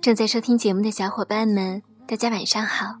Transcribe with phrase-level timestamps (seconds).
[0.00, 2.96] 正在收听节目的小伙伴们，大家晚上好！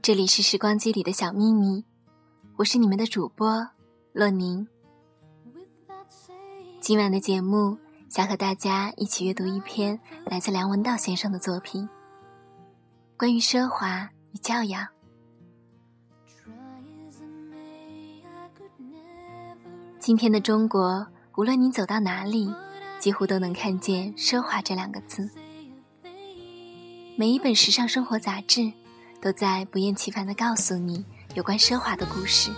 [0.00, 1.84] 这里是时光机里的小秘密，
[2.58, 3.66] 我是你们的主播
[4.12, 4.68] 洛宁。
[6.80, 7.76] 今晚的节目
[8.08, 11.88] 想和大家一起阅读一篇来自梁文道先生的作品，
[13.18, 14.86] 关于奢华与教养。
[19.98, 21.04] 今天的中国，
[21.36, 22.54] 无论你走到哪里，
[23.00, 25.28] 几乎都能看见“奢华”这两个字。
[27.20, 28.72] 每一本时尚生活杂志，
[29.20, 32.50] 都在不厌其烦地告诉你有关奢华的故事。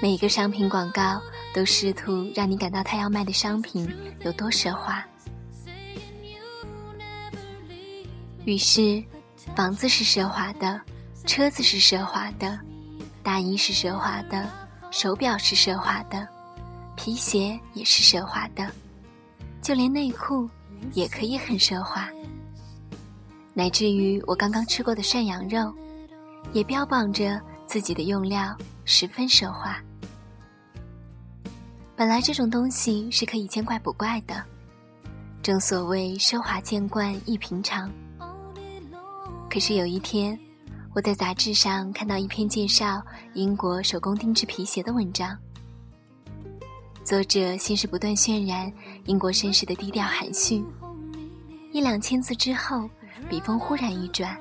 [0.00, 1.20] 每一个商品广告
[1.52, 5.04] 都试图让你感到他要卖的商品有多奢华。
[8.44, 9.02] 于是，
[9.56, 10.80] 房子是奢华的，
[11.26, 12.56] 车子是奢华的，
[13.20, 14.48] 大衣是奢华的，
[14.92, 16.24] 手表是奢华的，
[16.94, 18.70] 皮鞋也是奢华的，
[19.60, 20.48] 就连内裤
[20.92, 22.08] 也可以很奢华。
[23.56, 25.72] 乃至于我刚刚吃过的涮羊肉，
[26.52, 28.52] 也标榜着自己的用料
[28.84, 29.80] 十分奢华。
[31.94, 34.42] 本来这种东西是可以见怪不怪的，
[35.40, 37.88] 正所谓奢华见惯亦平常。
[39.48, 40.36] 可是有一天，
[40.92, 43.00] 我在杂志上看到一篇介绍
[43.34, 45.38] 英国手工定制皮鞋的文章，
[47.04, 48.72] 作者先是不断渲染
[49.04, 50.60] 英国绅士的低调含蓄，
[51.72, 52.90] 一两千字之后。
[53.28, 54.36] 笔锋忽然一转，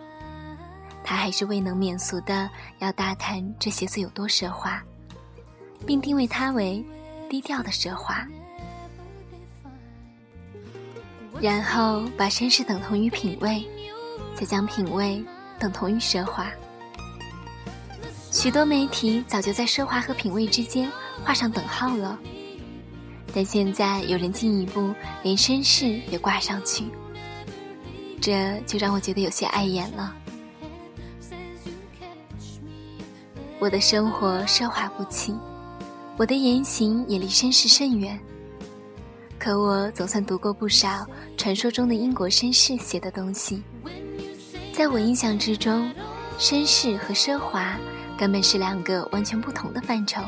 [1.04, 4.82] 他还是未能免俗的要大谈这鞋子有多奢华，
[5.86, 6.84] 并定位它为
[7.30, 8.26] 低调的奢华，
[11.42, 13.66] 然后把绅士等同于品味，
[14.36, 15.24] 再将品味
[15.58, 16.50] 等同于奢华。
[18.32, 20.92] 许多媒体早就在奢华和品味之间
[21.24, 22.18] 画上等号了，
[23.34, 24.94] 但现在有人进一步
[25.24, 26.86] 连绅士也挂上去。
[28.24, 30.16] 这就让我觉得有些碍眼了。
[33.60, 35.36] 我的生活奢华不起，
[36.16, 38.18] 我的言行也离绅士甚远。
[39.38, 43.62] 可我总算读过不少传说中的英国绅士写的东西。
[44.72, 45.92] 在我印象之中，
[46.40, 47.78] 绅士和奢华
[48.18, 50.22] 根本是两个完全不同的范畴。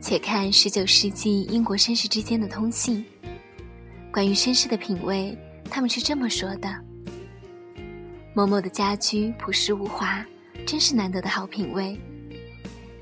[0.00, 3.04] 且看十九世纪英国绅士之间的通信，
[4.12, 5.38] 关于绅士的品味。
[5.70, 6.68] 他们是这么说的
[8.34, 10.24] ：“某某的家居朴实无华，
[10.66, 11.98] 真是难得的好品味。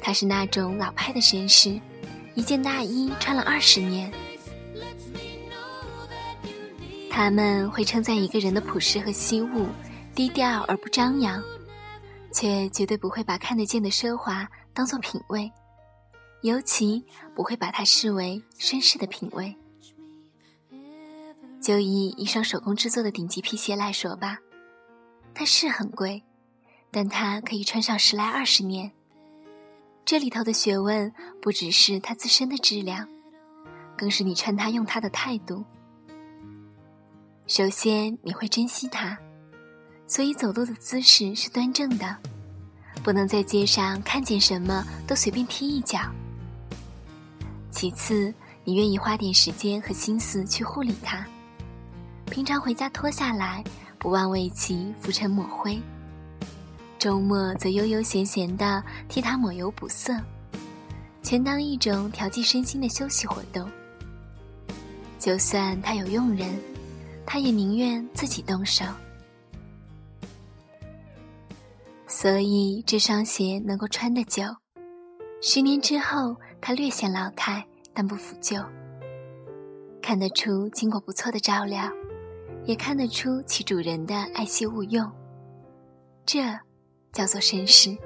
[0.00, 1.80] 他是那种老派的绅士，
[2.34, 4.12] 一件大衣穿了二十年。
[7.10, 9.66] 他们会称赞一个人的朴实和惜物，
[10.14, 11.42] 低调而不张扬，
[12.32, 15.50] 却绝对不会把看得见的奢华当做品味，
[16.42, 17.04] 尤其
[17.34, 19.52] 不会把它视为绅士的品味。”
[21.60, 24.38] 就以一双手工制作的顶级皮鞋来说吧，
[25.34, 26.22] 它是很贵，
[26.90, 28.90] 但它可以穿上十来二十年。
[30.04, 33.06] 这里头的学问不只是它自身的质量，
[33.96, 35.64] 更是你穿它用它的态度。
[37.46, 39.18] 首先，你会珍惜它，
[40.06, 42.16] 所以走路的姿势是端正的，
[43.02, 45.98] 不能在街上看见什么都随便踢一脚。
[47.70, 48.32] 其次，
[48.64, 51.26] 你愿意花点时间和心思去护理它。
[52.28, 53.64] 平常回家脱下来，
[53.98, 55.80] 不忘为其拂尘抹灰；
[56.98, 60.14] 周末则悠悠闲闲地替它抹油补色，
[61.22, 63.68] 全当一种调剂身心的休息活动。
[65.18, 66.48] 就算他有佣人，
[67.26, 68.84] 他也宁愿自己动手。
[72.06, 74.44] 所以这双鞋能够穿得久，
[75.42, 78.62] 十年之后它略显老态，但不腐旧，
[80.00, 81.90] 看得出经过不错的照料。
[82.64, 85.10] 也看得出其主人的爱惜物用，
[86.26, 86.40] 这
[87.12, 87.96] 叫做绅士。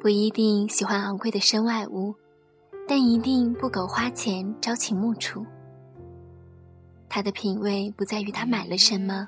[0.00, 2.14] 不一定喜欢昂贵的身外物，
[2.86, 5.46] 但一定不苟花钱朝秦暮楚。
[7.08, 9.26] 他的品味不在于他买了什么，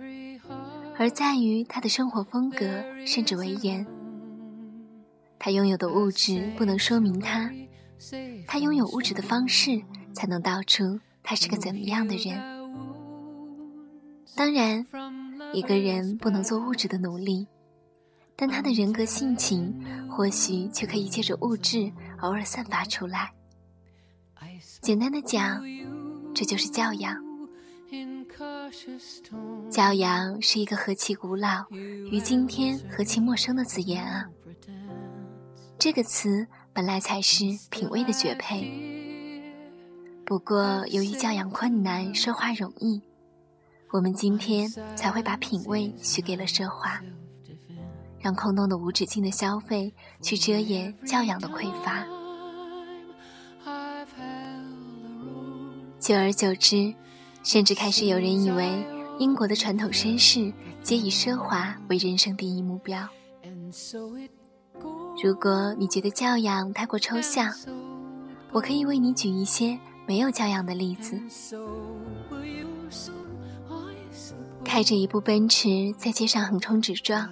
[0.99, 2.67] 而在于他的生活风格，
[3.07, 3.87] 甚至为人。
[5.39, 7.51] 他拥有的物质不能说明他，
[8.47, 9.81] 他拥有物质的方式
[10.13, 10.99] 才能道出。
[11.29, 12.41] 他是个怎么样的人？
[14.37, 14.87] 当然，
[15.53, 17.49] 一个人不能做物质的奴隶，
[18.37, 19.75] 但他的人格性情
[20.09, 23.33] 或许却可以借着物质偶尔散发出来。
[24.81, 25.61] 简单的讲，
[26.33, 27.21] 这就是教养。
[29.69, 34.27] 教养是一个何其古老，于今天何其陌生的字眼啊！
[35.77, 39.05] 这个词本来才是品味的绝配。
[40.27, 43.01] 不过由于教养困难，奢华容易，
[43.93, 47.01] 我们今天才会把品味许给了奢华，
[48.19, 52.05] 让空洞的无止境的消费去遮掩教养的匮乏。
[56.01, 56.93] 久而久之，
[57.45, 58.85] 甚至开始有人以为
[59.21, 60.53] 英国的传统绅士
[60.83, 63.09] 皆以奢华为人生第一目标。
[65.23, 67.55] 如果你觉得教养太过抽象，
[68.51, 71.21] 我可以为你举一些没有教养的例子。
[74.65, 77.29] 开着一部奔驰在街上横冲直撞，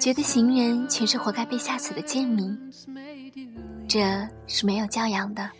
[0.00, 2.58] 觉得行人全是活该被吓死的贱民，
[3.86, 5.50] 这是没有教养的。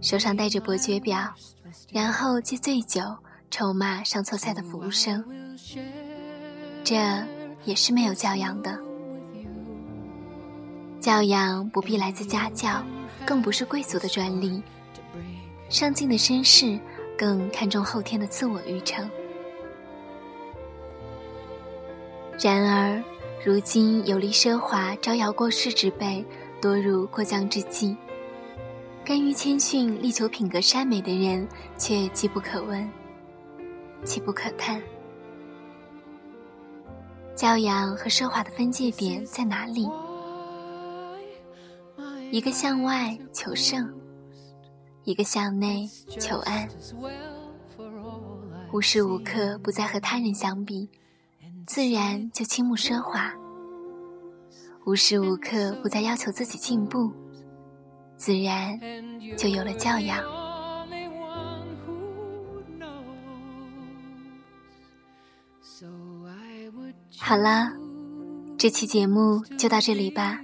[0.00, 1.34] 手上戴着伯爵表，
[1.92, 3.02] 然后借醉酒
[3.50, 5.22] 臭骂上错菜的服务生，
[6.82, 6.96] 这
[7.64, 8.78] 也是没有教养的。
[11.00, 12.82] 教养不必来自家教，
[13.26, 14.62] 更不是贵族的专利。
[15.68, 16.78] 上进的绅士
[17.16, 19.08] 更看重后天的自我育成。
[22.42, 23.02] 然而，
[23.44, 26.24] 如今游离奢华、招摇过市之辈
[26.60, 27.96] 多如过江之鲫。
[29.04, 31.46] 甘于谦逊、力求品格善美的人，
[31.76, 32.88] 却机不可闻，
[34.04, 34.80] 岂不可叹？
[37.34, 39.88] 教养和奢华的分界点在哪里？
[42.32, 43.92] 一个向外求胜，
[45.02, 45.88] 一个向内
[46.20, 46.68] 求安。
[48.72, 50.88] 无时无刻不在和他人相比，
[51.66, 53.32] 自然就倾慕奢华；
[54.86, 57.12] 无时无刻不在要求自己进步。
[58.16, 58.78] 自然
[59.36, 60.22] 就有了教养。
[67.18, 67.72] 好了，
[68.56, 70.38] 这期节目就到这里吧。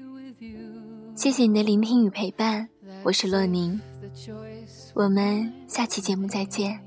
[1.16, 2.68] 谢谢你的聆听与陪伴，
[3.02, 3.80] 我是洛宁，
[4.92, 6.78] 我们下期节目再见。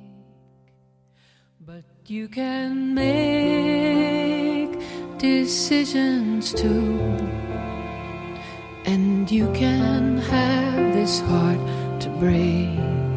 [2.05, 4.77] You can make
[5.17, 6.99] decisions too,
[8.85, 11.57] and you can have this heart
[12.01, 13.08] to break.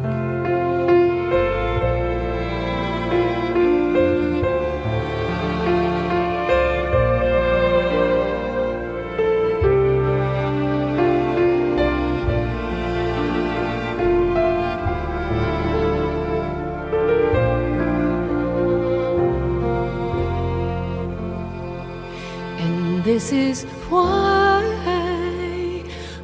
[23.03, 24.63] This is why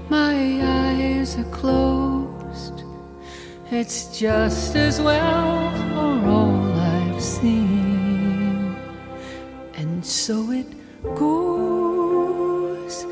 [0.07, 2.85] my eyes are closed.
[3.69, 8.77] It's just as well for all I've seen.
[9.75, 10.67] And so it
[11.15, 13.05] goes,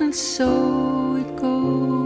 [0.00, 1.97] and so it goes.